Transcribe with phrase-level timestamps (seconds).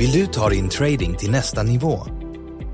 [0.00, 2.06] Vill du ta din trading till nästa nivå?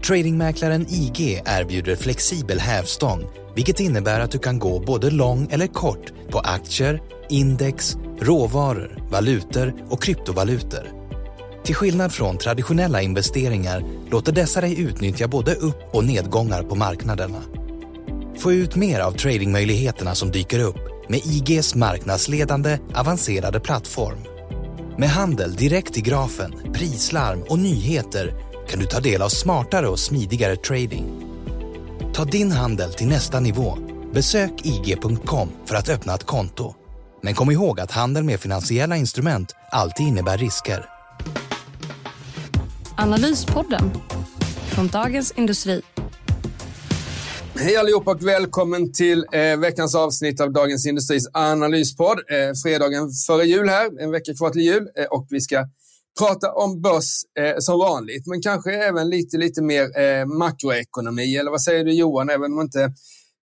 [0.07, 6.13] Tradingmäklaren IG erbjuder flexibel hävstång vilket innebär att du kan gå både lång eller kort
[6.31, 10.89] på aktier, index, råvaror, valutor och kryptovalutor.
[11.65, 17.43] Till skillnad från traditionella investeringar låter dessa dig utnyttja både upp och nedgångar på marknaderna.
[18.39, 24.36] Få ut mer av tradingmöjligheterna som dyker upp med IGs marknadsledande avancerade plattform.
[24.99, 28.33] Med handel direkt i grafen, prislarm och nyheter
[28.69, 31.23] kan du ta del av smartare och smidigare trading.
[32.15, 33.79] Ta din handel till nästa nivå.
[34.13, 36.75] Besök ig.com för att öppna ett konto.
[37.23, 40.85] Men kom ihåg att handel med finansiella instrument alltid innebär risker.
[42.97, 43.91] Analyspodden
[44.69, 45.83] från Dagens Industri.
[47.59, 52.19] Hej allihop och välkommen till eh, veckans avsnitt av Dagens Industris analyspodd.
[52.19, 55.69] Eh, fredagen före jul här, en vecka kvar till jul eh, och vi ska
[56.19, 61.37] prata om börs eh, som vanligt, men kanske även lite, lite mer eh, makroekonomi.
[61.37, 62.93] Eller vad säger du Johan, även om inte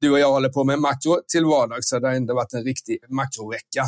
[0.02, 2.64] du och jag håller på med makro till vardags så har det ändå varit en
[2.64, 3.84] riktig makrovecka.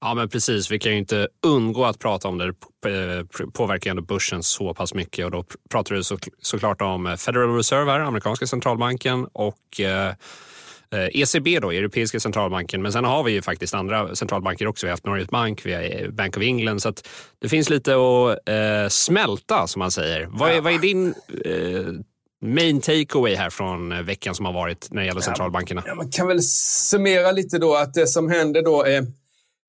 [0.00, 0.70] Ja, men precis.
[0.70, 2.52] Vi kan ju inte undgå att prata om det.
[2.82, 7.56] Det påverkar ändå börsen så pass mycket och då pratar du så, såklart om Federal
[7.56, 10.14] Reserve, här, amerikanska centralbanken och eh,
[10.92, 12.82] ECB, då, Europeiska centralbanken.
[12.82, 14.86] Men sen har vi ju faktiskt andra centralbanker också.
[14.86, 16.82] Vi har haft Norges Bank, vi har Bank of England.
[16.82, 16.92] Så
[17.38, 20.28] det finns lite att eh, smälta, som man säger.
[20.30, 21.92] Vad är, vad är din eh,
[22.42, 25.82] main takeaway här från veckan som har varit när det gäller centralbankerna?
[25.86, 29.06] Ja, man kan väl summera lite då att det som händer då är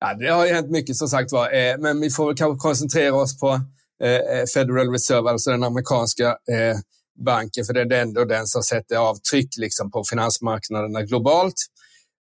[0.04, 2.58] Ja, det har ju hänt mycket som sagt var, eh, men vi får väl kanske
[2.68, 3.60] koncentrera oss på
[4.04, 6.76] eh, eh Federal Reserve, alltså den amerikanska eh,
[7.24, 11.54] banken, för det är ändå den som sätter avtryck liksom, på finansmarknaderna globalt.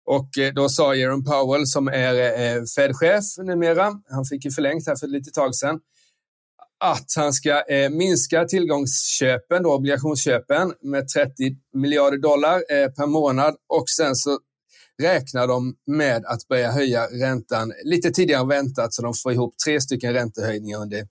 [0.05, 4.87] Och eh, då sa Jerome Powell, som är eh, Fed-chef numera, han fick ju förlängt
[4.87, 5.79] här för ett litet tag sedan,
[6.83, 11.31] att han ska minska tillgångsköpen, då, obligationsköpen, med 30
[11.73, 12.59] miljarder dollar
[12.89, 14.39] per månad och sen så
[15.01, 19.53] räknar de med att börja höja räntan lite tidigare än väntat så de får ihop
[19.65, 21.07] tre stycken räntehöjningar under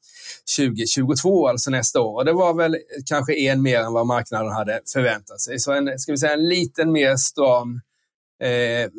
[0.59, 2.15] 2022, alltså nästa år.
[2.15, 5.59] Och det var väl kanske en mer än vad marknaden hade förväntat sig.
[5.59, 7.81] Så en, ska vi säga, en liten mer stram
[8.43, 8.91] eh,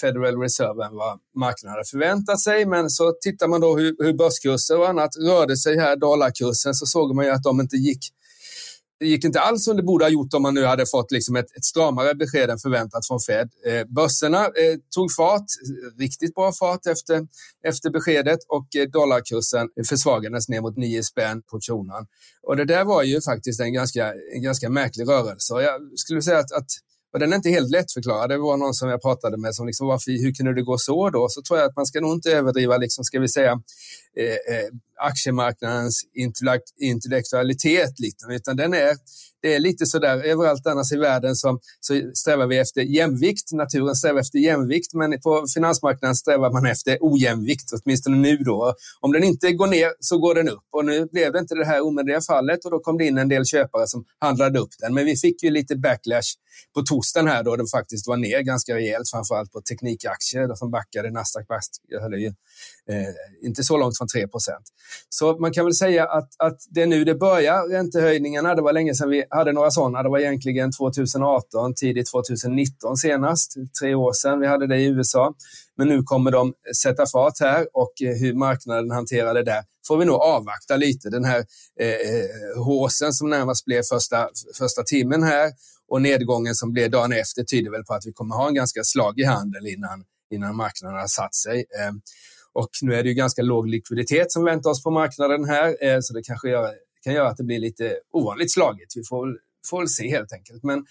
[0.00, 2.66] Federal Reserve än vad marknaden hade förväntat sig.
[2.66, 6.86] Men så tittar man då hur, hur börskurser och annat rörde sig här, dollarkursen, så
[6.86, 8.04] såg man ju att de inte gick
[9.00, 11.36] det gick inte alls som det borde ha gjort om man nu hade fått liksom
[11.36, 13.50] ett, ett stramare besked än förväntat från Fed.
[13.66, 15.46] Eh, börserna eh, tog fart,
[15.98, 17.26] riktigt bra fart efter,
[17.64, 22.06] efter beskedet och eh, dollarkursen försvagades ner mot 9 spänn på kronan.
[22.42, 25.54] Och det där var ju faktiskt en ganska, en ganska märklig rörelse.
[25.54, 26.66] Och jag skulle säga att, att
[27.16, 28.30] och den är inte helt lättförklarad.
[28.30, 31.10] Det var någon som jag pratade med som liksom, varför, hur kunde det gå så
[31.10, 31.28] då?
[31.28, 33.52] Så tror jag att man ska nog inte överdriva, liksom, ska vi säga,
[34.16, 36.02] eh, eh, aktiemarknadens
[36.80, 38.96] intellektualitet, lite, utan den är,
[39.42, 43.52] det är lite så där överallt annars i världen som så strävar vi efter jämvikt.
[43.52, 48.74] Naturen strävar efter jämvikt, men på finansmarknaden strävar man efter ojämvikt, åtminstone nu då.
[49.00, 51.66] Om den inte går ner så går den upp och nu blev det inte det
[51.66, 54.94] här omedelbara fallet och då kom det in en del köpare som handlade upp den.
[54.94, 56.32] Men vi fick ju lite backlash
[56.74, 61.10] på torsdagen här då den faktiskt var ner ganska rejält, framförallt på teknikaktier som backade.
[61.10, 62.26] Nasdaq backade ju
[62.90, 64.26] eh, inte så långt från 3
[65.08, 68.54] så man kan väl säga att, att det är nu det börjar, räntehöjningarna.
[68.54, 70.02] Det var länge sedan vi hade några sådana.
[70.02, 75.34] Det var egentligen 2018, tidigt 2019 senast, tre år sedan vi hade det i USA.
[75.76, 76.52] Men nu kommer de
[76.82, 81.10] sätta fart här och eh, hur marknaden hanterar det där får vi nog avvakta lite.
[81.10, 81.44] Den här
[81.80, 84.28] eh, eh, håsen som närmast blev första,
[84.58, 85.52] första timmen här
[85.88, 88.80] och nedgången som blev dagen efter tyder väl på att vi kommer ha en ganska
[88.84, 91.58] slagig handel innan, innan marknaden har satt sig.
[91.58, 91.92] Eh,
[92.56, 95.98] och nu är det ju ganska låg likviditet som väntar oss på marknaden här, eh,
[96.00, 96.74] så det kanske gör,
[97.04, 98.96] kan göra att det blir lite ovanligt slagigt.
[98.96, 99.38] Vi får,
[99.70, 100.62] får väl se helt enkelt.
[100.62, 100.84] Men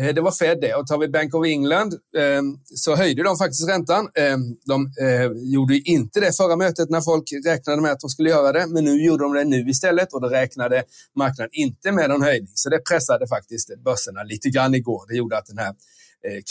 [0.00, 0.74] eh, det var Fed det.
[0.74, 4.08] Och tar vi Bank of England ehm, så höjde de faktiskt räntan.
[4.14, 8.28] Ehm, de eh, gjorde inte det förra mötet när folk räknade med att de skulle
[8.30, 10.84] göra det, men nu gjorde de det nu istället och då räknade
[11.16, 12.52] marknaden inte med någon höjning.
[12.54, 15.04] Så det pressade faktiskt börserna lite grann igår.
[15.08, 15.74] Det gjorde att den här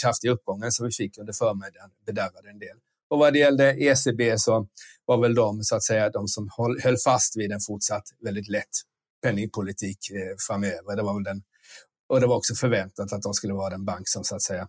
[0.02, 2.76] kraftiga uppgången som vi fick under förmiddagen bedärvade en del.
[3.10, 4.68] Och vad det gällde ECB så
[5.06, 6.48] var väl de, så att säga, de som
[6.82, 8.74] höll fast vid en fortsatt väldigt lätt
[9.22, 10.96] penningpolitik eh, framöver.
[10.96, 11.42] Det var väl den,
[12.08, 14.68] och det var också förväntat att de skulle vara den bank som så att säga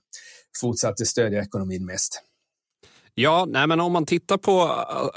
[0.61, 2.21] fortsatte stödja ekonomin mest.
[3.17, 4.51] Ja, nej, men om man tittar på,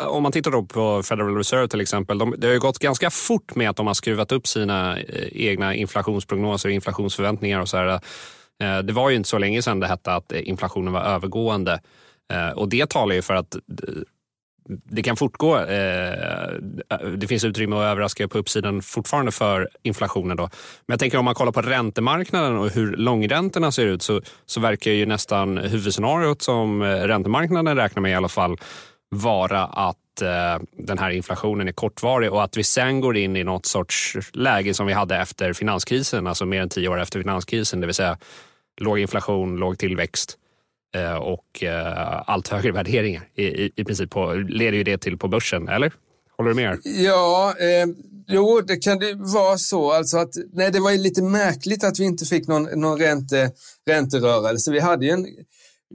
[0.08, 2.18] om man tittar då på Federal Reserve till exempel.
[2.18, 5.28] De, det har ju gått ganska fort med att de har skruvat upp sina eh,
[5.32, 7.60] egna inflationsprognoser och inflationsförväntningar.
[7.60, 8.00] och så här.
[8.62, 11.80] Eh, det var ju inte så länge sedan det hette att inflationen var övergående.
[12.32, 13.60] Eh, och det talar ju för att eh,
[14.68, 15.58] det kan fortgå.
[15.58, 16.52] Eh,
[17.16, 20.36] det finns utrymme att överraska på uppsidan fortfarande för inflationen.
[20.36, 20.42] Då.
[20.42, 24.60] Men jag tänker om man kollar på räntemarknaden och hur långräntorna ser ut så, så
[24.60, 28.56] verkar ju nästan huvudscenariot som räntemarknaden räknar med i alla fall
[29.08, 29.96] vara att
[30.72, 34.74] den här inflationen är kortvarig och att vi sen går in i något sorts läge
[34.74, 38.18] som vi hade efter finanskrisen, alltså mer än tio år efter finanskrisen, det vill säga
[38.80, 40.38] låg inflation, låg tillväxt
[40.96, 45.18] Eh, och eh, allt högre värderingar i, i, i princip på, leder ju det till
[45.18, 45.92] på börsen, eller?
[46.36, 46.78] Håller du med?
[46.84, 47.86] Ja, eh,
[48.26, 49.92] jo, det kan det vara så.
[49.92, 53.50] Alltså att, nej, det var ju lite märkligt att vi inte fick någon, någon ränte,
[53.86, 54.70] ränterörelse.
[54.70, 55.26] Vi hade ju en,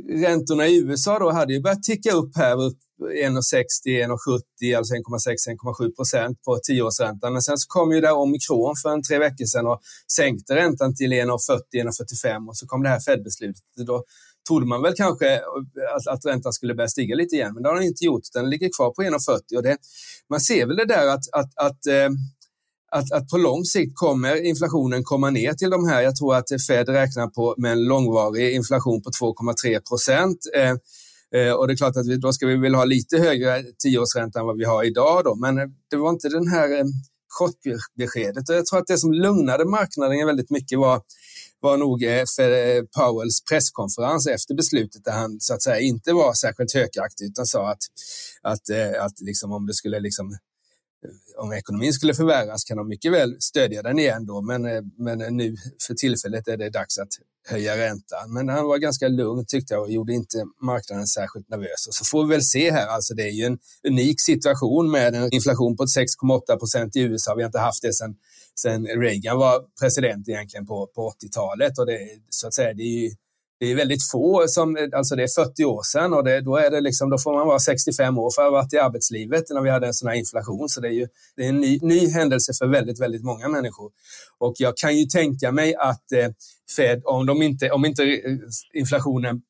[0.10, 3.40] räntorna i USA då hade ju börjat ticka upp här, upp 1,60,
[3.86, 7.34] 1,70, alltså 1,6-1,7 procent på tioårsräntan.
[7.34, 9.82] Men sen så kom ju där omikron för en tre veckor sedan och
[10.16, 11.28] sänkte räntan till 1,40,
[11.74, 13.64] 1,45 och så kom det här Fed-beslutet.
[13.88, 14.04] Då
[14.48, 15.42] trodde man väl kanske eh,
[15.96, 18.24] att, att räntan skulle börja stiga lite igen, men det har den inte gjort.
[18.34, 19.78] Den ligger kvar på 1,40 och det,
[20.30, 22.10] man ser väl det där att, att, att eh,
[22.94, 26.02] att, att på lång sikt kommer inflationen komma ner till de här.
[26.02, 30.38] Jag tror att Fed räknar på med en långvarig inflation på 2,3 procent.
[30.56, 30.76] Eh,
[31.42, 34.40] eh, och det är klart att vi, då ska vi väl ha lite högre tioårsränta
[34.40, 35.36] än vad vi har idag då.
[35.36, 36.86] Men eh, det var inte den här eh,
[37.40, 38.50] chockbeskedet.
[38.50, 41.02] Och jag tror att det som lugnade marknaden väldigt mycket var
[41.64, 46.14] var nog eh, för eh, Powells presskonferens efter beslutet där han så att säga inte
[46.14, 47.84] var särskilt hökaktig utan sa att,
[48.42, 50.38] att, eh, att liksom om det skulle liksom
[51.38, 55.22] om ekonomin skulle förvärras kan de mycket väl stödja den igen då, men, eh, men
[55.22, 55.56] eh, nu
[55.88, 57.10] för tillfället är det dags att
[57.48, 58.34] höja räntan.
[58.34, 61.88] Men han var ganska lugn tyckte jag och gjorde inte marknaden särskilt nervös.
[61.88, 63.58] Och så får vi väl se här, alltså det är ju en
[63.88, 67.36] unik situation med en inflation på 6,8 procent i USA.
[67.36, 68.16] Vi har inte haft det sedan
[68.62, 72.00] sen Reagan var president egentligen på, på 80-talet och det,
[72.30, 73.12] så att säga, det är ju
[73.60, 76.72] det är väldigt få som, alltså det är 40 år sedan och det, då, är
[76.72, 79.62] det liksom, då får man vara 65 år för att ha varit i arbetslivet när
[79.62, 80.70] vi hade en sån här inflation.
[80.70, 83.92] Så det är ju det är en ny, ny händelse för väldigt, väldigt många människor.
[84.38, 86.30] Och jag kan ju tänka mig att eh,
[86.76, 88.38] Fed, om, de inte, om inte eh,
[88.74, 89.42] inflationen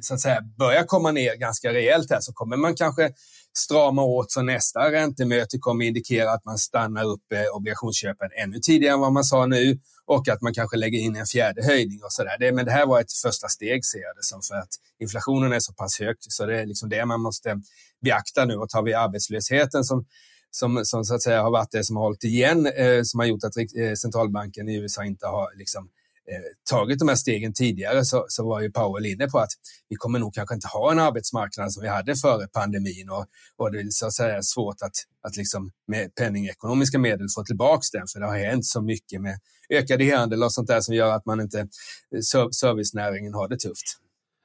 [0.00, 3.10] så att säga, börjar komma ner ganska rejält här så kommer man kanske
[3.58, 8.94] strama åt så nästa räntemöte kommer indikera att man stannar upp eh, obligationsköpen ännu tidigare
[8.94, 12.12] än vad man sa nu och att man kanske lägger in en fjärde höjning och
[12.12, 12.52] så där.
[12.52, 15.60] men det här var ett första steg ser jag det som för att inflationen är
[15.60, 17.60] så pass hög så det är liksom det man måste
[18.04, 20.06] beakta nu och tar vi arbetslösheten som
[20.54, 23.26] som, som så att säga har varit det som har hållit igen, eh, som har
[23.26, 27.54] gjort att eh, centralbanken i USA inte har liksom, Eh, Eh, tagit de här stegen
[27.54, 29.50] tidigare så, så var ju Powell inne på att
[29.88, 33.26] vi kommer nog kanske inte ha en arbetsmarknad som vi hade före pandemin och,
[33.56, 34.92] och det är så att säga svårt att,
[35.26, 39.38] att liksom med penningekonomiska medel få tillbaka den för det har hänt så mycket med
[39.70, 43.98] ökad e-handel och sånt där som gör att man inte, eh, servicenäringen har det tufft.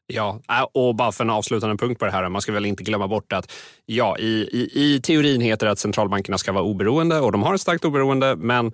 [0.07, 2.29] Ja, äh, och bara för en avslutande punkt på det här.
[2.29, 3.51] Man ska väl inte glömma bort att
[3.85, 7.55] ja, i, i, i teorin heter det att centralbankerna ska vara oberoende och de har
[7.55, 8.71] ett starkt oberoende, men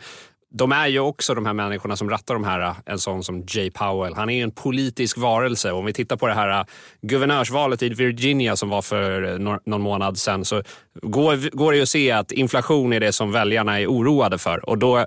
[0.56, 3.72] de är ju också de här människorna som rattar de här, en sån som Jay
[3.72, 4.14] Powell.
[4.14, 5.72] Han är en politisk varelse.
[5.72, 6.66] Om vi tittar på det här äh,
[7.02, 10.64] guvernörsvalet i Virginia som var för äh, någon månad sedan så
[11.02, 14.70] går, går det ju att se att inflation är det som väljarna är oroade för
[14.70, 15.06] och då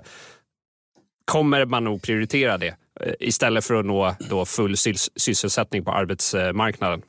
[1.25, 4.77] kommer man nog prioritera det äh, istället för att nå då full
[5.15, 7.01] sysselsättning på arbetsmarknaden.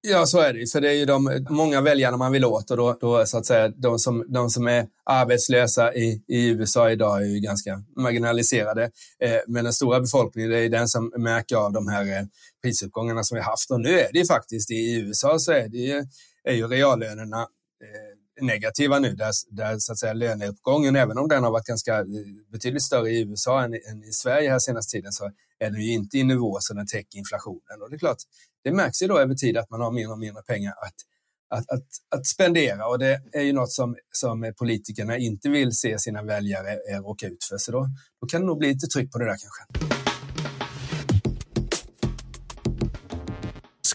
[0.00, 2.76] Ja, så är det För det är ju de många väljarna man vill åt och
[2.76, 7.22] då, då så att säga de som, de som är arbetslösa i, i USA idag
[7.22, 8.82] är ju ganska marginaliserade.
[9.22, 12.26] Eh, men den stora befolkningen det är den som märker av de här eh,
[12.62, 13.70] prisuppgångarna som vi haft.
[13.70, 16.04] Och nu är det ju faktiskt i USA så är, det ju,
[16.44, 21.44] är ju reallönerna eh, negativa nu där, där så att säga löneuppgången, även om den
[21.44, 22.04] har varit ganska eh,
[22.52, 25.92] betydligt större i USA än, än i Sverige här senaste tiden, så är den ju
[25.92, 27.82] inte i nivå så den täcker inflationen.
[27.82, 28.22] Och det är klart,
[28.64, 30.94] det märks ju då över tid att man har mindre och mindre pengar att,
[31.58, 31.86] att, att,
[32.16, 36.72] att spendera och det är ju något som, som politikerna inte vill se sina väljare
[36.72, 37.58] eh, råka ut för.
[37.58, 37.88] Så då,
[38.20, 39.97] då kan det nog bli lite tryck på det där kanske.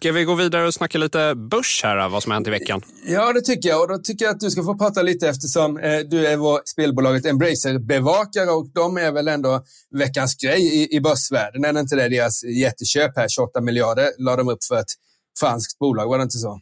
[0.04, 2.82] Ska vi gå vidare och snacka lite börs här, vad som har hänt i veckan?
[3.06, 3.82] Ja, det tycker jag.
[3.82, 6.62] Och då tycker jag att du ska få prata lite eftersom eh, du är vår
[6.66, 11.66] spelbolaget Embracer-bevakare och de är väl ändå veckans grej i, i börsvärlden.
[11.66, 12.10] Är det inte det?
[12.10, 14.94] Deras jätteköp här, 28 miljarder, la de upp för ett
[15.40, 16.60] franskt bolag, var det inte så?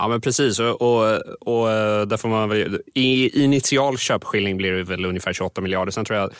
[0.00, 0.58] Ja, men precis.
[0.58, 1.68] Och, och, och
[2.08, 5.92] där får man väl, I initial köpskilling blir det väl ungefär 28 miljarder.
[5.92, 6.32] Sen tror jag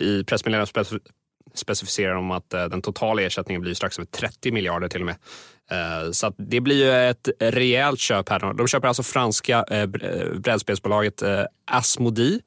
[0.00, 1.02] i pressmeddelandet
[1.54, 5.16] specificerar de att den totala ersättningen blir strax över 30 miljarder till och med.
[5.70, 8.54] Eh, så det blir ju ett rejält köp här.
[8.54, 9.88] De köper alltså franska eh, eh,
[10.34, 11.22] brädspelsbolaget
[11.70, 12.40] Asmodee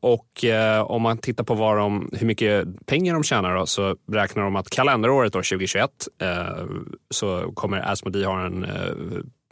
[0.00, 0.44] och
[0.84, 4.56] om man tittar på vad de, hur mycket pengar de tjänar då, så räknar de
[4.56, 5.90] att kalenderåret då, 2021
[7.10, 8.66] så kommer Asmodee ha en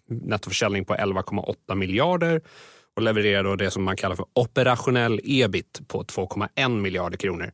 [0.09, 2.41] nettoförsäljning på 11,8 miljarder
[2.97, 7.51] och levererar då det som man kallar för operationell ebit på 2,1 miljarder kronor.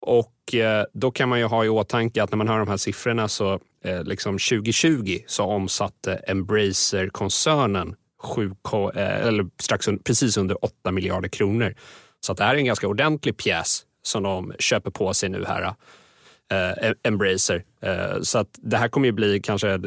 [0.00, 0.54] Och
[0.92, 3.60] då kan man ju ha i åtanke att när man hör de här siffrorna så
[3.84, 7.94] Eh, liksom 2020 så omsatte Embracer-koncernen
[8.94, 11.74] eh, eller strax under, precis under 8 miljarder kronor.
[12.20, 15.44] Så att det här är en ganska ordentlig pjäs som de köper på sig nu
[15.44, 15.74] här.
[16.52, 17.64] Eh, Embracer.
[17.82, 19.78] Eh, så att det här kommer ju bli kanske eh,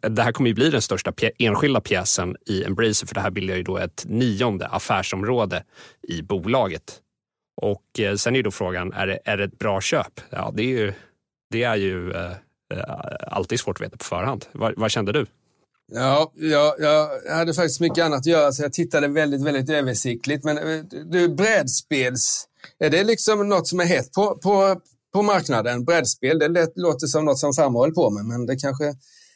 [0.00, 3.30] det här kommer ju bli den största pjä, enskilda pjäsen i Embracer för det här
[3.30, 5.64] bildar ju då ett nionde affärsområde
[6.02, 7.00] i bolaget.
[7.62, 10.20] Och eh, sen är då frågan, är det, är det ett bra köp?
[10.30, 10.92] Ja, det är ju,
[11.50, 12.32] det är ju eh
[13.26, 14.46] alltid svårt att veta på förhand.
[14.52, 15.26] Vad, vad kände du?
[15.92, 20.44] Ja, jag, jag hade faktiskt mycket annat att göra så jag tittade väldigt, väldigt översiktligt.
[20.44, 22.46] Men eh, du, brädspels...
[22.78, 24.80] Är det liksom något som är hett på, på,
[25.12, 25.84] på marknaden?
[25.84, 28.84] Brädspel, det låter som något som farmor håller på med, men det kanske...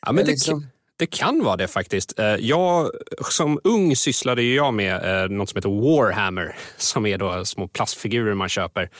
[0.03, 0.67] Ja, men det, liksom...
[0.97, 2.19] det kan vara det faktiskt.
[2.19, 2.91] Eh, jag,
[3.31, 8.35] som ung sysslade jag med eh, något som heter Warhammer, som är då små plastfigurer
[8.35, 8.91] man köper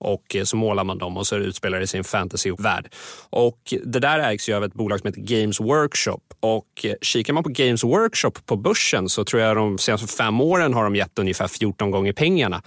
[0.00, 2.94] och så målar man dem och så utspelar det sig i en fantasyvärld.
[3.30, 7.42] Och det där ägs ju av ett bolag som heter Games Workshop och kikar man
[7.42, 11.18] på Games Workshop på börsen så tror jag de senaste fem åren har de gett
[11.18, 12.62] ungefär 14 gånger pengarna,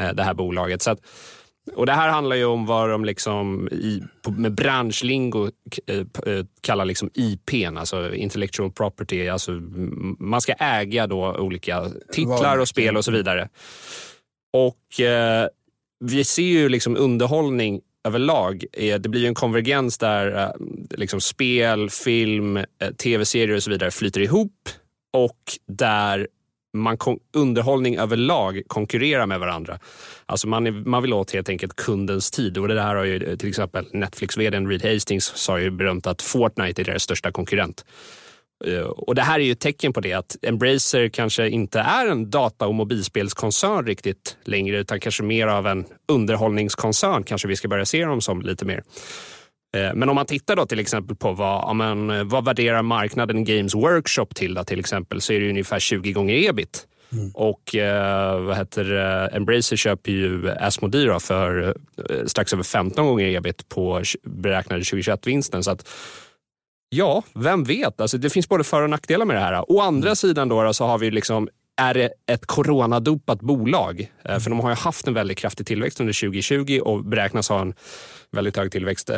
[0.00, 0.82] eh, det här bolaget.
[0.82, 0.98] Så att,
[1.74, 4.02] och det här handlar ju om vad de liksom i,
[4.36, 5.50] med branschlingo
[5.86, 9.28] eh, eh, kallar liksom IPn, alltså intellectual property.
[9.28, 9.52] Alltså
[10.18, 13.48] man ska äga då olika titlar och spel och så vidare.
[14.52, 15.48] Och eh,
[16.02, 18.64] vi ser ju liksom underhållning överlag.
[18.72, 20.50] Eh, det blir ju en konvergens där eh,
[20.90, 22.64] liksom spel, film, eh,
[22.98, 24.68] tv-serier och så vidare flyter ihop
[25.12, 26.28] och där
[26.74, 26.96] man
[27.32, 29.78] underhållning överlag konkurrerar med varandra.
[30.26, 32.58] Alltså man, är, man vill åt helt enkelt kundens tid.
[32.58, 36.82] Och det här har ju till exempel Netflix-vdn Reed Hastings sa ju berömt att Fortnite
[36.82, 37.84] är deras största konkurrent.
[38.66, 42.06] Eh, och det här är ju ett tecken på det att Embracer kanske inte är
[42.06, 47.68] en data och mobilspelskoncern riktigt längre utan kanske mer av en underhållningskoncern kanske vi ska
[47.68, 48.82] börja se dem som lite mer.
[49.76, 53.74] Eh, men om man tittar då till exempel på vad, men, vad värderar marknaden Games
[53.74, 56.86] Workshop till då, till exempel så är det ungefär 20 gånger ebit.
[57.12, 57.30] Mm.
[57.34, 58.94] Och eh, vad heter
[59.36, 61.74] Embracer köper ju Asmodee för
[62.10, 65.62] eh, strax över 15 gånger ebit på beräknade 2021-vinsten.
[65.62, 65.88] Så att
[66.94, 68.00] Ja, vem vet?
[68.00, 69.72] Alltså, det finns både för och nackdelar med det här.
[69.72, 70.16] Å andra mm.
[70.16, 74.12] sidan då, så har vi liksom är det ett coronadopat bolag?
[74.24, 74.40] Mm.
[74.40, 77.74] För de har ju haft en väldigt kraftig tillväxt under 2020 och beräknas ha en
[78.32, 79.16] väldigt hög tillväxt eh,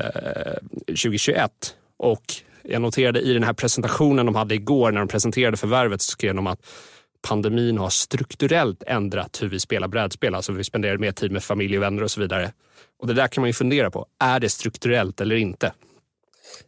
[0.87, 1.51] 2021.
[1.97, 2.23] Och
[2.63, 6.35] jag noterade i den här presentationen de hade igår när de presenterade förvärvet så skrev
[6.35, 6.67] de att
[7.29, 10.35] pandemin har strukturellt ändrat hur vi spelar brädspel.
[10.35, 12.53] Alltså vi spenderar mer tid med familj och vänner och så vidare.
[13.01, 14.07] Och det där kan man ju fundera på.
[14.21, 15.73] Är det strukturellt eller inte?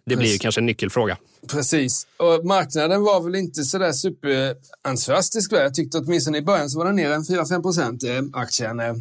[0.07, 1.17] Det blir ju kanske en nyckelfråga.
[1.49, 2.07] Precis.
[2.17, 5.53] Och marknaden var väl inte så där superentusiastisk.
[5.53, 8.81] Jag tyckte åtminstone i början så var den ner en 4-5 procent, eh, aktien.
[8.81, 8.95] Eh.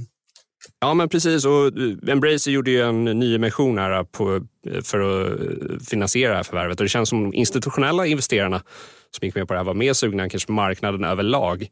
[0.79, 1.45] Ja, men precis.
[1.45, 1.71] Och
[2.07, 4.41] Embracer gjorde ju en nyemission här på,
[4.83, 6.79] för att finansiera det här förvärvet.
[6.79, 8.63] Och det känns som institutionella investerarna
[9.11, 11.67] som gick med på det här var mer sugna än kanske marknaden överlag.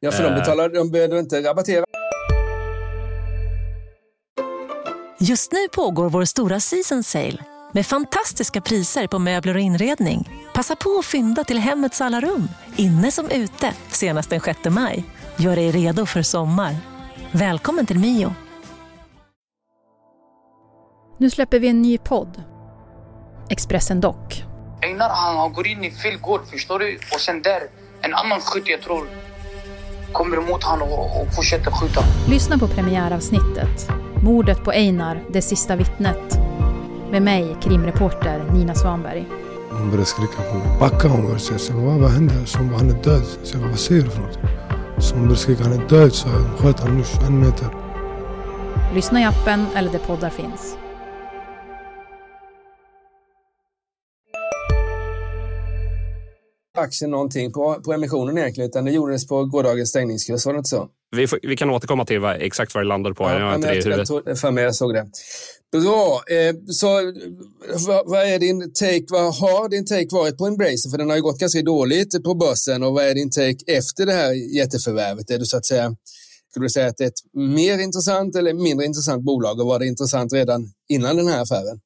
[0.00, 0.38] Ja, för de, eh.
[0.38, 1.84] betalar, de behövde inte rabattera.
[5.20, 7.44] Just nu pågår vår stora season sale
[7.76, 10.30] med fantastiska priser på möbler och inredning.
[10.54, 15.04] Passa på att fynda till hemmets alla rum, inne som ute, senast den 6 maj.
[15.36, 16.76] Gör dig redo för sommar.
[17.32, 18.34] Välkommen till Mio.
[21.18, 22.42] Nu släpper vi en ny podd.
[23.50, 24.44] Expressen Dock.
[24.82, 26.98] Einar han, han går in i fel gård, förstår du?
[27.12, 27.62] Och sen där,
[28.00, 29.08] en annan skytt jag tror
[30.12, 32.00] kommer emot honom och, och fortsätter skjuta.
[32.28, 33.88] Lyssna på premiäravsnittet.
[34.22, 36.45] Mordet på Einar, det sista vittnet
[37.10, 39.26] med mig, krimreporter Nina Svanberg.
[39.70, 40.78] Hon började skrika på mig.
[40.80, 41.58] Backa hon började säga.
[41.58, 42.46] Så vad, vad hände?
[42.46, 43.22] Så han är död.
[43.42, 44.38] Så vad säger du för något?
[44.98, 46.12] Så hon började skrika, han är död.
[46.12, 47.68] Så jag sköt honom nu 21 meter.
[48.94, 50.76] Lyssna i appen eller där poddar finns.
[56.78, 60.68] aktien någonting på, på emissionen egentligen, utan det gjordes på gårdagens stängningskurs, var det inte
[60.68, 60.88] så?
[61.10, 63.24] Vi, får, vi kan återkomma till vad, exakt vad det landade på.
[63.24, 64.08] Ja, jag har inte det i huvudet.
[64.26, 65.06] Jag, för mig, jag såg det.
[65.72, 66.22] Bra.
[66.30, 67.12] Eh, så
[67.86, 69.04] vad, vad, är din take?
[69.08, 70.90] Vad har din take varit på Embracer?
[70.90, 72.82] För den har ju gått ganska dåligt på börsen.
[72.82, 75.30] Och vad är din take efter det här jätteförvärvet?
[75.30, 75.96] Är du så att säga,
[76.50, 79.60] skulle du säga att det är ett mer intressant eller mindre intressant bolag?
[79.60, 81.80] Och var det intressant redan innan den här affären?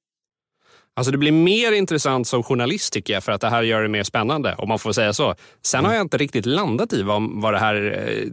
[1.00, 3.88] Alltså det blir mer intressant som journalist tycker jag för att det här gör det
[3.88, 5.35] mer spännande om man får säga så.
[5.62, 8.26] Sen har jag inte riktigt landat i vad, vad det här, eh,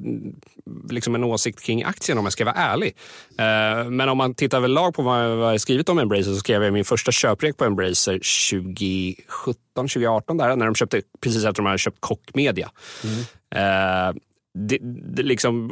[0.90, 2.96] liksom en åsikt kring aktien om jag ska vara ärlig.
[3.40, 6.64] Eh, men om man tittar överlag på vad jag har skrivit om Embracer så skrev
[6.64, 11.56] jag min första köprek på Embracer 2017, 2018 där när de köpte, precis efter att
[11.56, 12.70] de hade köpt Kock Media.
[13.04, 14.16] Mm.
[14.60, 14.78] Det,
[15.16, 15.68] det, liksom,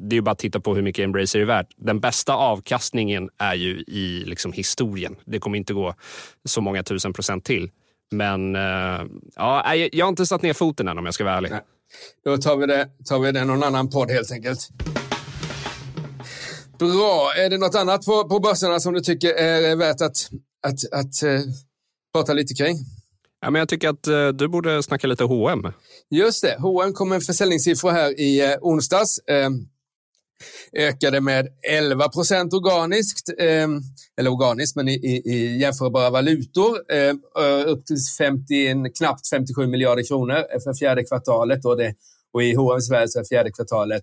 [0.00, 1.66] det är ju bara att titta på hur mycket Embracer är värt.
[1.76, 5.16] Den bästa avkastningen är ju i liksom historien.
[5.24, 5.94] Det kommer inte gå
[6.44, 7.70] så många tusen procent till.
[8.10, 11.50] Men uh, ja, jag har inte satt ner foten än om jag ska vara ärlig.
[11.50, 11.60] Nej.
[12.24, 14.68] Då tar vi, det, tar vi det någon annan podd helt enkelt.
[16.78, 17.32] Bra.
[17.36, 20.30] Är det något annat på, på börserna som du tycker är värt att,
[20.66, 21.40] att, att uh,
[22.14, 22.76] prata lite kring?
[23.46, 25.72] Ja, men jag tycker att eh, du borde snacka lite H&M.
[26.10, 26.56] Just det.
[26.58, 29.20] H&M kom med försäljningssiffror här i eh, onsdags.
[29.30, 29.52] Ehm,
[30.76, 33.80] ökade med 11 procent organiskt, ehm,
[34.18, 36.92] eller organiskt, men i, i, i jämförbara valutor.
[36.92, 37.20] Ehm,
[37.66, 41.64] upp till 50, knappt 57 miljarder kronor för fjärde kvartalet.
[41.64, 41.94] Och, det,
[42.32, 44.02] och i H&M's värld så är fjärde kvartalet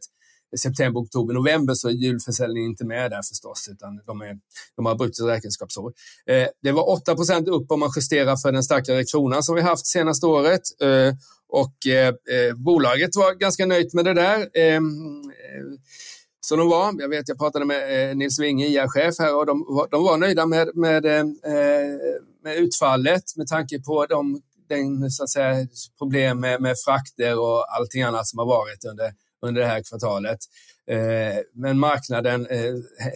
[0.58, 4.38] september, oktober, november så är julförsäljningen inte med där förstås, utan de, är,
[4.76, 5.94] de har brutit räkenskapsår.
[6.26, 9.62] Eh, det var 8 procent upp om man justerar för den starkare kronan som vi
[9.62, 10.62] haft senaste året.
[10.82, 11.14] Eh,
[11.50, 14.50] och eh, eh, bolaget var ganska nöjt med det där.
[14.54, 15.66] Ehm, eh,
[16.42, 16.94] så de var.
[17.00, 20.46] Jag vet, jag pratade med eh, Nils Winge, IA-chef här, och de, de var nöjda
[20.46, 21.26] med, med, eh,
[22.44, 25.68] med utfallet med tanke på de den, så att säga,
[25.98, 29.14] problem med, med frakter och allting annat som har varit under,
[29.44, 30.40] under det här kvartalet.
[30.92, 32.74] Eh, men marknaden eh,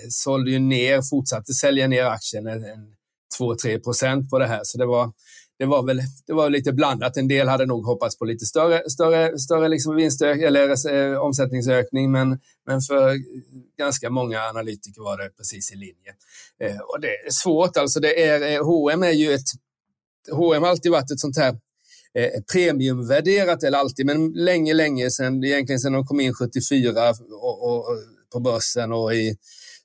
[0.10, 2.64] sålde ju ner, fortsatte sälja ner aktien en,
[3.40, 4.62] 2-3 procent på det här.
[4.64, 5.12] Så det var,
[5.60, 7.18] det var väl det var lite blandat.
[7.18, 12.12] En del hade nog hoppats på lite större, större, större liksom vinstök, eller eh, omsättningsökning,
[12.12, 13.16] men, men för
[13.78, 16.14] ganska många analytiker var det precis i linje.
[16.64, 19.50] Eh, och det är svårt, alltså det är, H&M är ju ett,
[20.32, 21.56] H&M har alltid varit ett sånt här
[22.18, 27.10] eh, premiumvärderat, eller alltid, men länge, länge sedan, egentligen sedan de kom in 74
[27.42, 27.86] och, och, och
[28.34, 29.36] på börsen och i,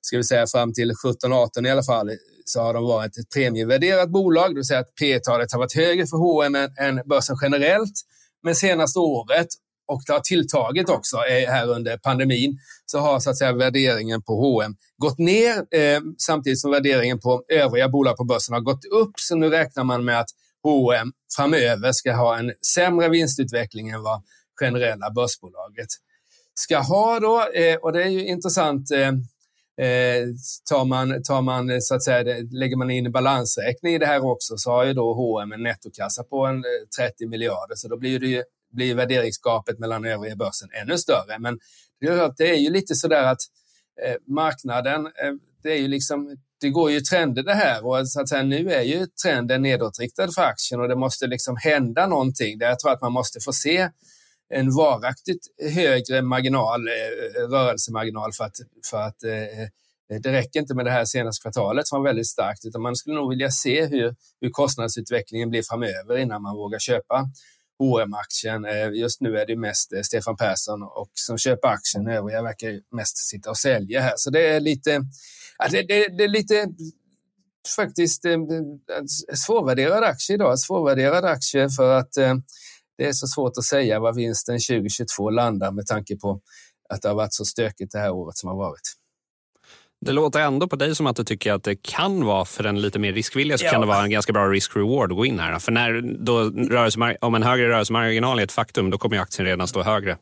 [0.00, 2.10] ska vi säga fram till 17-18 i alla fall,
[2.44, 6.06] så har de varit ett premievärderat bolag, det vill säga att P-talet har varit högre
[6.06, 7.94] för H&M än, än börsen generellt.
[8.42, 9.46] Men senaste året,
[9.88, 14.22] och det har tilltagit också eh, här under pandemin, så har så att säga värderingen
[14.22, 18.84] på H&M gått ner eh, samtidigt som värderingen på övriga bolag på börsen har gått
[18.84, 19.12] upp.
[19.16, 20.28] Så nu räknar man med att
[20.62, 24.22] H&M framöver ska ha en sämre vinstutveckling än vad
[24.60, 25.88] generella börsbolaget
[26.54, 27.48] ska ha då.
[27.54, 29.08] Eh, och det är ju intressant eh,
[29.86, 30.26] eh
[30.70, 34.24] tar man, tar man, eh, så att säga, lägger man in balansräkning i det här
[34.24, 36.64] också så har ju då H&M en nettokassa på en
[36.98, 41.38] 30 miljarder så då blir det ju, blir värderingsgapet mellan övriga börsen ännu större.
[41.38, 41.58] Men
[42.36, 43.40] det är ju lite så där att
[44.04, 48.20] eh, marknaden, eh, det är ju liksom det går ju trender det här och så
[48.20, 52.58] att säga, nu är ju trenden nedåtriktad för aktien och det måste liksom hända någonting.
[52.58, 53.88] Där jag tror att man måste få se
[54.54, 58.56] en varaktigt högre marginal, eh, rörelsemarginal för att,
[58.90, 62.64] för att eh, det räcker inte med det här senaste kvartalet som var väldigt starkt,
[62.64, 67.30] utan man skulle nog vilja se hur, hur kostnadsutvecklingen blir framöver innan man vågar köpa
[67.78, 72.06] hm aktien eh, Just nu är det mest Stefan Persson och som köper aktien.
[72.06, 74.14] Övriga verkar mest sitta och sälja här.
[74.16, 75.00] Så det är lite,
[75.70, 76.68] det, det, det är lite
[77.76, 78.38] faktiskt eh,
[78.98, 80.58] alltså, svårvärderad aktie idag.
[80.58, 82.34] Svårvärderad aktie för att eh,
[82.98, 86.40] det är så svårt att säga vad vinsten 2022 landar med tanke på
[86.88, 89.01] att det har varit så stökigt det här året som har varit.
[90.04, 92.80] Det låter ändå på dig som att du tycker att det kan vara för en
[92.80, 93.70] lite mer riskvilliga så ja.
[93.70, 95.58] kan det vara en ganska bra risk-reward att gå in här.
[95.58, 96.52] För när då
[97.20, 100.16] om en högre rörelsemarginal är ett faktum, då kommer ju aktien redan stå högre.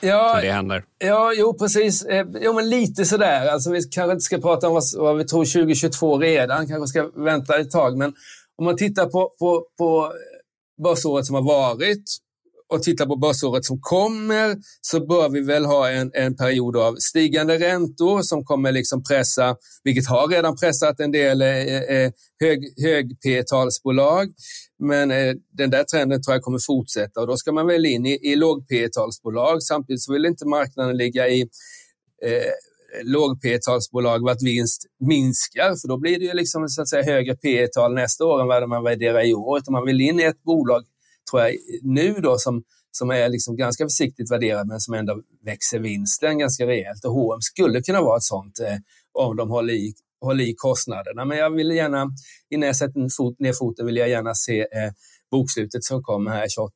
[0.00, 0.84] Ja, det händer.
[0.98, 2.04] Ja, jo precis.
[2.04, 3.48] Eh, jo, men lite sådär.
[3.48, 7.10] Alltså, vi kanske inte ska prata om vad, vad vi tror 2022 redan, kanske ska
[7.24, 7.96] vänta ett tag.
[7.96, 8.14] Men
[8.58, 10.12] om man tittar på, på, på
[10.82, 12.04] börsåret som har varit
[12.68, 16.94] och tittar på börsåret som kommer så bör vi väl ha en, en period av
[16.94, 22.82] stigande räntor som kommer liksom pressa, vilket har redan pressat en del eh, eh hög,
[22.82, 24.28] hög P-talsbolag.
[24.78, 28.06] Men eh, den där trenden tror jag kommer fortsätta och då ska man väl in
[28.06, 29.62] i, i låg P-talsbolag.
[29.62, 31.40] Samtidigt så vill inte marknaden ligga i
[32.24, 32.52] eh,
[33.02, 37.36] låg P-talsbolag vart vinst minskar, för då blir det ju liksom så att säga högre
[37.36, 39.58] P-tal nästa år än vad man värderar i år.
[39.58, 40.84] Utan man vill in i ett bolag
[41.30, 45.78] tror jag, nu då som, som är liksom ganska försiktigt värderad men som ändå växer
[45.78, 47.04] vinsten ganska rejält.
[47.04, 48.76] Och H&M skulle kunna vara ett sånt eh,
[49.12, 51.24] om de håller i, håller i kostnaderna.
[51.24, 52.06] Men jag vill gärna,
[52.50, 54.92] innan jag sätter fot, ner foten, vill jag gärna se eh,
[55.30, 56.72] bokslutet som kommer här 28,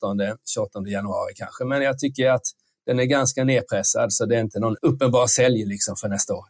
[0.54, 1.64] 28 januari kanske.
[1.64, 2.42] Men jag tycker att
[2.86, 6.44] den är ganska nedpressad så det är inte någon uppenbar sälj liksom för nästa år.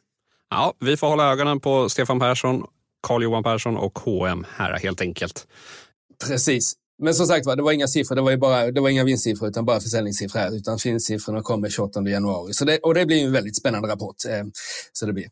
[0.51, 2.65] Ja, vi får hålla ögonen på Stefan Persson,
[3.03, 5.47] Carl-Johan Persson och H&M här helt enkelt.
[6.27, 6.73] Precis.
[7.03, 9.05] Men som sagt var, det var inga siffror, det var, ju bara, det var inga
[9.05, 12.53] vinstsiffror utan bara försäljningssiffror här, utan vinstsiffrorna kommer 28 januari.
[12.53, 14.17] Så det, och det blir en väldigt spännande rapport.
[14.29, 14.45] Eh,
[14.93, 15.27] så det blir.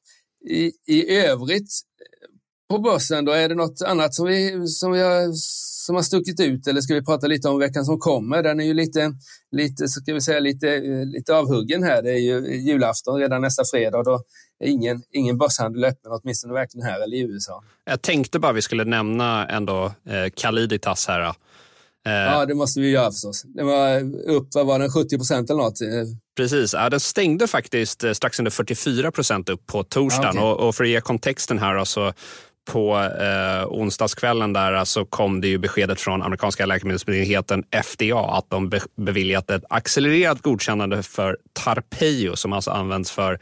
[0.48, 5.00] I, I övrigt eh, på börsen då, är det något annat som, vi, som, vi
[5.00, 5.33] har,
[5.87, 8.42] som har stuckit ut eller ska vi prata lite om veckan som kommer?
[8.42, 9.12] Den är ju lite,
[9.50, 12.02] lite, ska vi säga, lite, eh, lite avhuggen här.
[12.02, 14.22] Det är ju julafton redan nästa fredag då
[14.64, 17.62] är ingen, ingen börshandel öppen, åtminstone verkligen här eller i USA.
[17.85, 21.35] Jag tänkte bara vi skulle nämna ändå eh, Caliditas här.
[22.08, 22.14] Eh.
[22.14, 23.42] Ja, det måste vi göra förstås.
[23.42, 25.78] Det var upp, vad var den, 70 procent eller något?
[26.36, 30.38] Precis, ja, den stängde faktiskt eh, strax under 44 procent upp på torsdagen.
[30.38, 30.66] Okay.
[30.66, 32.12] Och, för att ge kontexten här så
[32.68, 38.68] på eh, onsdagskvällen där så kom det ju beskedet från amerikanska läkemedelsmyndigheten FDA att de
[38.68, 43.38] be beviljat ett accelererat godkännande för Tarpeio som alltså används för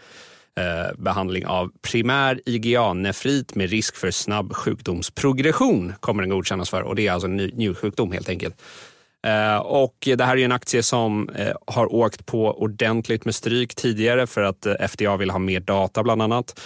[0.57, 6.95] eh, behandling av primär IgA-nefrit med risk för snabb sjukdomsprogression kommer den godkännas för och
[6.95, 8.62] det är alltså en njursjukdom helt enkelt.
[9.27, 13.75] Eh, och det här är en aktie som eh, har åkt på ordentligt med stryk
[13.75, 16.61] tidigare för att eh, FDA vill ha mer data bland annat.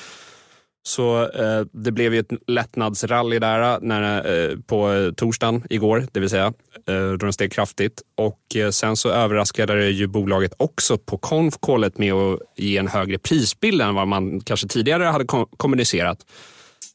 [0.82, 6.06] Så eh, det blev ju ett lättnadsrally där eh, när, eh, på eh, torsdagen igår,
[6.12, 6.52] det vill säga,
[6.86, 8.02] eh, då den steg kraftigt.
[8.16, 13.18] Och eh, sen så överraskade ju bolaget också på konfkålet med att ge en högre
[13.18, 16.18] prisbild än vad man kanske tidigare hade kom kommunicerat.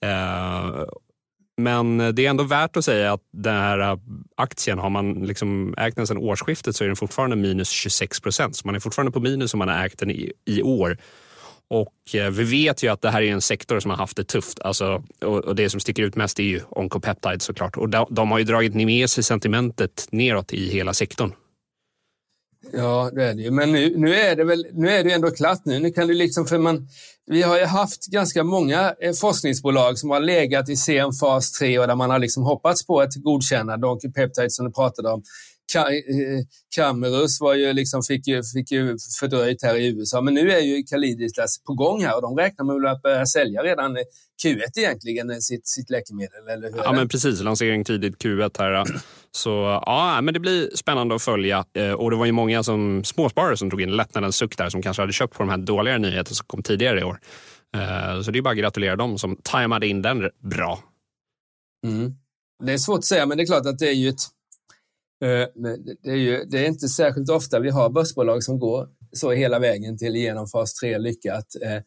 [0.01, 0.85] Eh,
[1.57, 3.97] men det är ändå värt att säga att den här eh,
[4.35, 8.55] aktien, har man liksom ägt den sedan årsskiftet så är den fortfarande minus 26 procent.
[8.55, 10.97] Så man är fortfarande på minus om man har ägt den i, i år.
[11.67, 14.23] Och eh, vi vet ju att det här är en sektor som har haft det
[14.23, 14.59] tufft.
[14.59, 17.77] Alltså, och, det som sticker ut mest är ju Oncopeptide såklart.
[17.77, 21.33] Och de, de har ju dragit med sig sentimentet neråt i hela sektorn.
[22.73, 23.51] Ja, det är det ju.
[23.51, 25.79] Men nu, nu är det väl nu är det ändå klart nu.
[25.79, 26.87] nu kan du liksom, för man,
[27.25, 31.79] vi har ju haft ganska många eh, forskningsbolag som har legat i sen fas 3
[31.79, 33.87] och där man har liksom hoppats på ett godkännande.
[33.87, 35.23] Oncopeptide som du pratade om
[36.75, 40.51] Camerus eh, var ju liksom, fick, ju, fick ju fördröjt här i USA, men nu
[40.51, 41.31] är ju Calidis
[41.65, 43.97] på gång här och de räknar med att börja sälja redan
[44.43, 46.47] Q1 egentligen, eh, sitt, sitt läkemedel.
[46.49, 47.41] Eller hur ja, men precis.
[47.41, 48.85] Lansering tidigt Q1 här.
[49.31, 51.65] Så ja, men det blir spännande att följa.
[51.73, 54.81] Eh, och det var ju många som, småsparare som tog in lättnadens suck där som
[54.81, 57.19] kanske hade köpt på de här dåliga nyheterna som kom tidigare i år.
[58.23, 60.79] Så det är bara att gratulera dem som tajmade in den bra.
[61.87, 62.13] Mm.
[62.63, 64.34] Det är svårt att säga, men det är klart att det är ju ett Eh,
[65.23, 65.47] Eh,
[66.03, 69.59] det är, ju, det är inte särskilt ofta vi har börsbolag som går så hela
[69.59, 71.45] vägen till genom fas 3 lyckat.
[71.61, 71.81] Eh,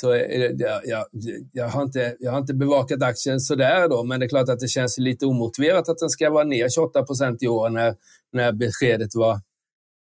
[0.00, 0.16] så
[0.58, 1.06] jag, jag,
[1.52, 4.60] jag, har inte, jag har inte bevakat aktien sådär då, men det är klart att
[4.60, 7.94] det känns lite omotiverat att den ska vara ner 28 procent i år när,
[8.32, 9.40] när beskedet var...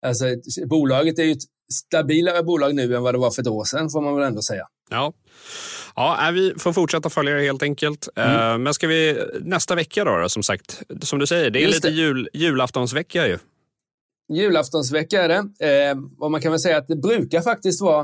[0.07, 0.25] Alltså,
[0.67, 1.43] bolaget är ju ett
[1.73, 4.43] stabilare bolag nu än vad det var för ett år sedan, får man väl ändå
[4.43, 4.67] säga.
[4.91, 5.13] Ja.
[5.97, 8.09] Ja, vi får fortsätta följa det helt enkelt.
[8.17, 8.53] Mm.
[8.53, 11.63] Eh, men ska vi nästa vecka då, då, som sagt, som du säger, det är
[11.63, 11.95] Just lite det.
[11.95, 13.39] Jul, julaftonsvecka ju.
[14.33, 15.67] Julaftonsvecka är det.
[15.89, 18.01] Eh, och man kan väl säga att det brukar faktiskt vara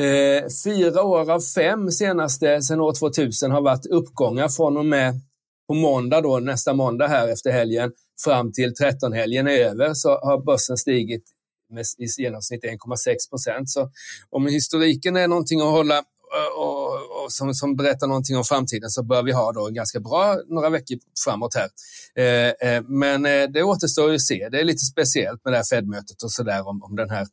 [0.00, 5.20] eh, fyra år av fem senaste sedan år 2000 har varit uppgångar från och med
[5.68, 7.92] på måndag då, nästa måndag här efter helgen
[8.24, 11.24] fram till 13-helgen är över så har börsen stigit
[11.70, 13.70] med i genomsnitt 1,6 procent.
[13.70, 13.90] Så
[14.30, 18.90] om historiken är någonting att hålla eh, och, och som, som, berättar någonting om framtiden
[18.90, 21.68] så bör vi ha då ganska bra några veckor framåt här.
[22.14, 24.48] Eh, eh, men eh, det återstår att se.
[24.48, 27.26] Det är lite speciellt med det här Fed-mötet och så där om, om den här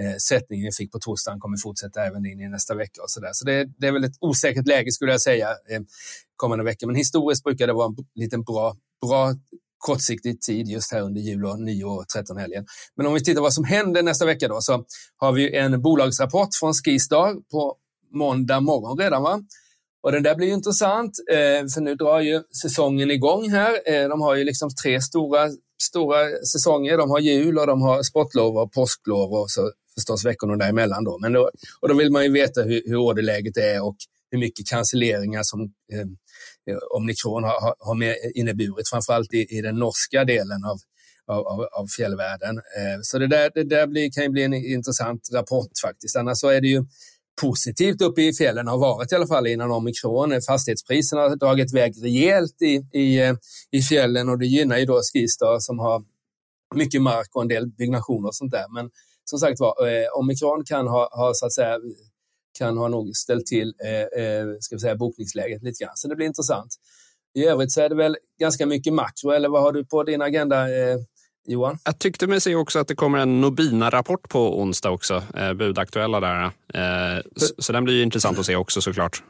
[0.00, 3.20] eh, sättningen vi fick på torsdagen kommer fortsätta även in i nästa vecka och så
[3.20, 3.30] där.
[3.32, 5.80] Så det, det är väl ett osäkert läge skulle jag säga eh,
[6.36, 6.86] kommande vecka.
[6.86, 8.76] Men historiskt brukar det vara en liten bra,
[9.06, 9.34] bra
[9.84, 12.64] kortsiktig tid just här under jul och nyår och 13-helgen.
[12.96, 14.84] Men om vi tittar vad som händer nästa vecka då så
[15.16, 17.76] har vi en bolagsrapport från Skistar på
[18.14, 19.22] måndag morgon redan.
[19.22, 19.40] Va?
[20.02, 23.72] Och den där blir intressant, eh, för nu drar ju säsongen igång här.
[23.92, 25.48] Eh, de har ju liksom tre stora,
[25.82, 26.16] stora
[26.52, 26.98] säsonger.
[26.98, 31.04] De har jul och de har sportlov och påsklov och så förstås veckorna däremellan.
[31.04, 31.18] Då.
[31.18, 33.96] Men då, och då vill man ju veta hur, hur orderläget är och
[34.30, 36.06] hur mycket cancelleringar som eh,
[36.70, 36.78] eh,
[37.42, 40.78] har, har med inneburit, framförallt i, i den norska delen av,
[41.26, 42.56] av, av fjällvärlden.
[42.56, 46.16] Eh, så det där, det där blir, kan ju bli en intressant rapport faktiskt.
[46.16, 46.84] Annars så är det ju
[47.40, 50.32] positivt uppe i fjällen, har varit i alla fall innan omikron.
[50.32, 53.34] Eh, fastighetspriserna har dragit iväg rejält i, i, eh,
[53.70, 56.02] i fjällen och det gynnar ju då Skistar som har
[56.74, 58.74] mycket mark och en del byggnationer och sånt där.
[58.74, 58.90] Men
[59.24, 59.74] som sagt var,
[60.18, 61.78] omikron kan ha, ha så att säga
[62.58, 65.96] kan ha nog ställt till eh, eh, ska vi säga, bokningsläget lite grann.
[65.96, 66.74] Så det blir intressant.
[67.34, 70.22] I övrigt så är det väl ganska mycket makro, eller vad har du på din
[70.22, 70.96] agenda eh,
[71.46, 71.78] Johan?
[71.84, 76.20] Jag tyckte mig se också att det kommer en Nobina-rapport på onsdag också, eh, budaktuella
[76.20, 76.44] där.
[76.44, 79.22] Eh, så, så den blir ju intressant att se också såklart.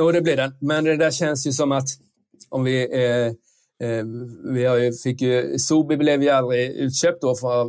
[0.00, 0.54] Jo, det blir den.
[0.60, 1.88] Men det där känns ju som att
[2.48, 3.26] om vi eh,
[3.88, 4.04] eh,
[4.54, 7.64] vi har ju, fick ju, Sobi blev ju aldrig utköpt då för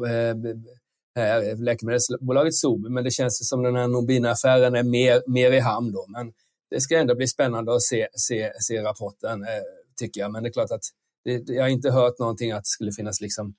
[1.19, 5.91] eh, läkemedelsbolaget Sobi, men det känns som den här Nobina-affären är mer, mer i hamn
[5.91, 6.05] då.
[6.07, 6.31] Men
[6.69, 9.47] det ska ändå bli spännande att se, se, se rapporten, eh,
[9.99, 10.31] tycker jag.
[10.31, 10.83] Men det är klart att
[11.23, 13.55] det, jag har inte hört någonting att det skulle finnas liksom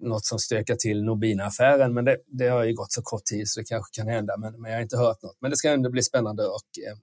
[0.00, 3.60] något som stökar till Nobina-affären, men det, det, har ju gått så kort tid så
[3.60, 5.36] det kanske kan hända, men, men jag har inte hört något.
[5.40, 6.98] Men det ska ändå bli spännande att eh,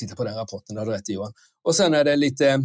[0.00, 1.32] titta på den rapporten, det har du rätt Johan.
[1.62, 2.60] Och sen är det lite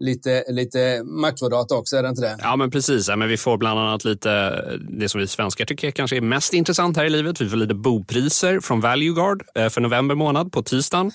[0.00, 2.36] lite, lite makrodata också, är det inte det?
[2.42, 3.08] Ja, men precis.
[3.08, 6.52] Ja, men vi får bland annat lite det som vi svenskar tycker kanske är mest
[6.52, 7.40] intressant här i livet.
[7.40, 11.12] Vi får lite bopriser från Valueguard eh, för november månad på tisdagen.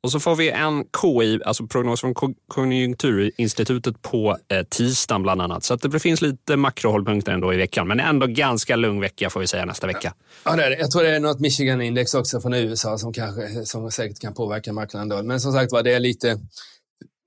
[0.00, 2.14] Och så får vi en KI, alltså prognos från
[2.48, 5.64] Konjunkturinstitutet på eh, tisdagen bland annat.
[5.64, 7.88] Så att det finns lite makrohållpunkter ändå i veckan.
[7.88, 10.14] Men ändå ganska lugn vecka får vi säga nästa vecka.
[10.44, 10.76] Ja, det är det.
[10.78, 14.72] Jag tror det är något Michigan-index också från USA som, kanske, som säkert kan påverka
[14.72, 15.08] marknaden.
[15.08, 15.22] Då.
[15.22, 16.38] Men som sagt var, det är lite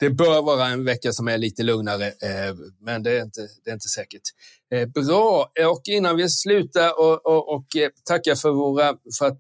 [0.01, 3.69] det bör vara en vecka som är lite lugnare, eh, men det är inte, det
[3.69, 4.21] är inte säkert.
[4.73, 9.39] Eh, bra, och innan vi slutar och, och, och eh, tackar för, våra, för att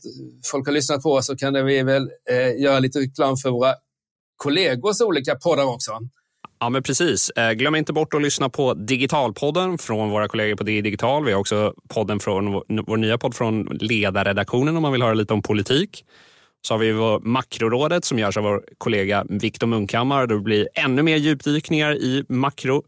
[0.51, 3.73] folk har lyssnat på oss så kan vi väl eh, göra lite reklam för våra
[4.37, 5.91] kollegors olika poddar också.
[6.59, 7.29] Ja, men precis.
[7.29, 11.25] Eh, glöm inte bort att lyssna på Digitalpodden från våra kollegor på Digital.
[11.25, 12.53] Vi har också podden från
[12.87, 16.05] vår nya podd från ledarredaktionen om man vill höra lite om politik.
[16.61, 20.27] Så har vi Makrorådet som görs av vår kollega Viktor Munkhammar.
[20.27, 22.83] Det blir ännu mer djupdykningar i makro.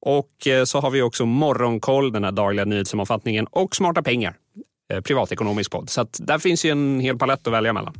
[0.00, 4.36] Och eh, så har vi också Morgonkoll, den här dagliga nyhetssammanfattningen och Smarta pengar,
[4.92, 5.90] eh, privatekonomisk podd.
[5.90, 7.94] Så där finns ju en hel palett att välja mellan.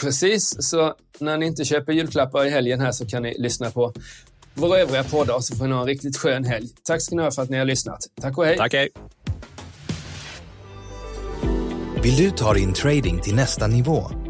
[0.00, 3.92] Precis, så när ni inte köper julklappar i helgen här så kan ni lyssna på
[4.54, 6.68] våra övriga poddar så får ni ha en riktigt skön helg.
[6.84, 7.98] Tack ska ni ha för att ni har lyssnat.
[8.20, 8.56] Tack och hej!
[8.56, 8.88] Tack, hej!
[12.02, 14.21] Vill du ta din trading till nästa nivå?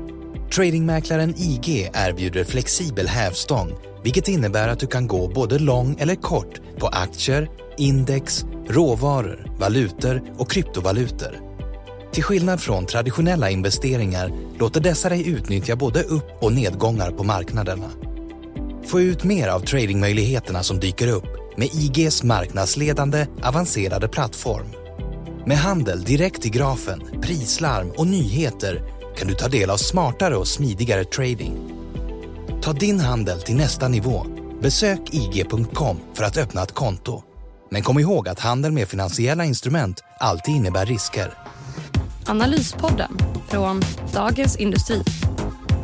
[0.55, 3.73] Tradingmäklaren IG erbjuder flexibel hävstång
[4.05, 10.23] vilket innebär att du kan gå både lång eller kort på aktier, index, råvaror, valutor
[10.39, 11.41] och kryptovalutor.
[12.13, 17.91] Till skillnad från traditionella investeringar låter dessa dig utnyttja både upp och nedgångar på marknaderna.
[18.87, 24.67] Få ut mer av tradingmöjligheterna som dyker upp med IGs marknadsledande avancerade plattform.
[25.47, 30.49] Med handel direkt i grafen, prislarm och nyheter kan du ta del av smartare och
[30.49, 31.73] smidigare trading.
[32.63, 34.27] Ta din handel till nästa nivå.
[34.61, 37.23] Besök ig.com för att öppna ett konto.
[37.71, 41.35] Men kom ihåg att handel med finansiella instrument alltid innebär risker.
[42.27, 45.03] Analyspodden från Dagens Industri.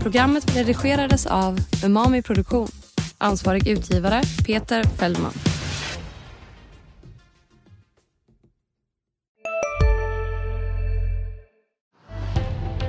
[0.01, 2.69] Programmet redigerades av Umami Produktion.
[3.19, 5.33] Ansvarig utgivare Peter Fellman.